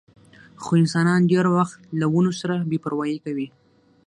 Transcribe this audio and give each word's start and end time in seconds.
خو 0.61 0.71
انسانان 0.81 1.21
ډېر 1.31 1.45
وخت 1.57 1.79
له 1.99 2.05
ونو 2.13 2.31
سره 2.41 2.55
بې 2.69 2.77
پروايي 2.83 3.17
کوي. 3.25 3.47